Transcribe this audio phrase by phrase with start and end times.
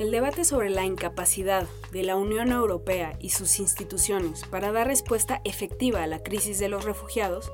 [0.00, 5.42] El debate sobre la incapacidad de la Unión Europea y sus instituciones para dar respuesta
[5.44, 7.52] efectiva a la crisis de los refugiados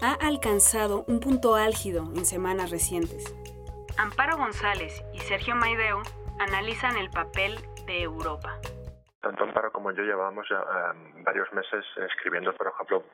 [0.00, 3.36] ha alcanzado un punto álgido en semanas recientes.
[3.98, 6.00] Amparo González y Sergio Maideu
[6.40, 8.58] analizan el papel de Europa.
[9.20, 13.04] Tanto Amparo como yo llevábamos ya, eh, varios meses escribiendo, por ejemplo,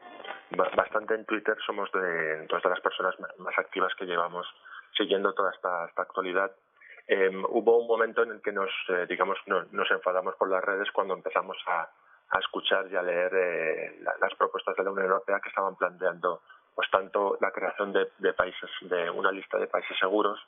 [0.76, 4.46] bastante en Twitter, somos de, de las personas más activas que llevamos
[4.96, 6.52] siguiendo toda esta actualidad
[7.08, 10.90] eh, hubo un momento en el que nos, eh, digamos, nos enfadamos por las redes
[10.92, 11.88] cuando empezamos a,
[12.38, 16.42] escuchar y a leer eh, las propuestas de la Unión Europea que estaban planteando
[16.74, 20.38] pues tanto la creación de, países de una lista de países seguros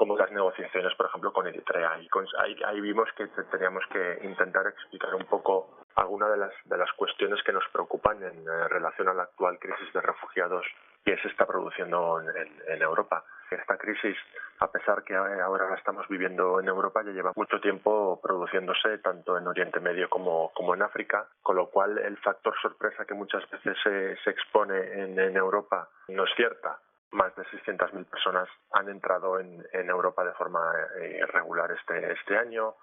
[0.00, 2.00] como las negociaciones por ejemplo con Eritrea.
[2.00, 6.78] Y con, ahí, vimos que teníamos que intentar explicar un poco algunas de las de
[6.78, 10.64] las cuestiones que nos preocupan en relación a la actual crisis de refugiados
[11.04, 12.30] que se está produciendo en,
[12.66, 13.22] en Europa.
[13.50, 14.16] Esta crisis,
[14.60, 19.36] a pesar que ahora la estamos viviendo en Europa, ya lleva mucho tiempo produciéndose tanto
[19.36, 23.42] en Oriente Medio como, como en África, con lo cual el factor sorpresa que muchas
[23.50, 26.78] veces se, se expone en, en Europa no es cierta
[27.12, 30.60] más de 600.000 personas han entrado en, en Europa de forma
[31.00, 32.74] eh, regular este, este año.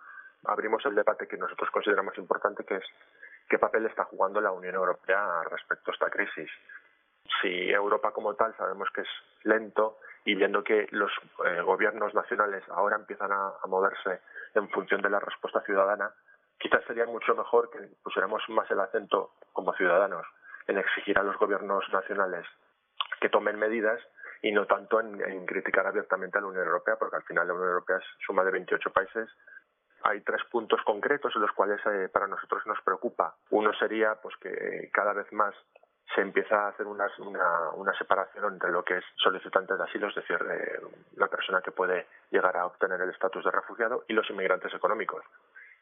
[0.45, 2.85] Abrimos el debate que nosotros consideramos importante, que es
[3.49, 6.49] qué papel está jugando la Unión Europea respecto a esta crisis.
[7.41, 9.09] Si Europa como tal sabemos que es
[9.43, 11.09] lento, y viendo que los
[11.45, 14.19] eh, gobiernos nacionales ahora empiezan a, moverse
[14.55, 16.11] en función de la respuesta ciudadana,
[16.59, 20.27] quizás sería mucho mejor que pusiéramos más el acento como ciudadanos
[20.67, 22.45] en exigir a los gobiernos nacionales
[23.21, 24.01] que tomen medidas
[24.41, 27.69] y no tanto en, criticar abiertamente a la Unión Europea, porque al final la Unión
[27.69, 29.29] Europea es suma de 28 países.
[30.03, 33.35] Hay tres puntos concretos en los cuales eh, para nosotros nos preocupa.
[33.49, 35.55] Uno sería pues que cada vez más
[36.15, 40.07] se empieza a hacer una, una, una, separación entre lo que es solicitante de asilo,
[40.07, 40.79] es decir, eh,
[41.15, 45.23] la persona que puede llegar a obtener el estatus de refugiado, y los inmigrantes económicos.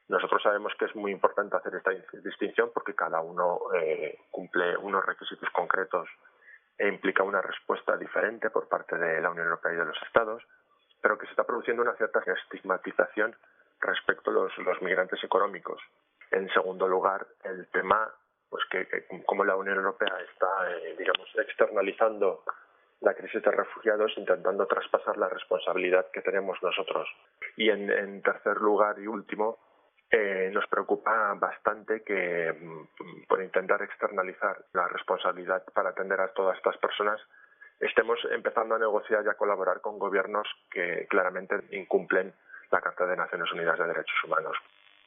[0.08, 1.92] Nosotros sabemos que es muy importante hacer esta
[2.24, 6.08] distinción porque cada uno eh, cumple unos requisitos concretos
[6.78, 10.44] e implica una respuesta diferente por parte de la Unión Europea y de los Estados,
[11.02, 13.36] pero que se está produciendo una cierta estigmatización
[13.80, 15.82] respecto a los, migrantes económicos.
[16.32, 18.12] En segundo lugar, el tema
[18.50, 22.44] pues que, como la Unión Europea está, eh, digamos, externalizando
[23.02, 27.08] la crisis de refugiados, intentando traspasar la responsabilidad que tenemos nosotros.
[27.58, 29.60] Y en, tercer lugar y último,
[30.52, 36.78] nos preocupa bastante que mm, por intentar externalizar la responsabilidad para atender a todas estas
[36.78, 37.20] personas,
[37.80, 42.34] estemos empezando a negociar y a colaborar con gobiernos que claramente incumplen
[42.72, 44.58] la Carta de Naciones Unidas de Derechos Humanos.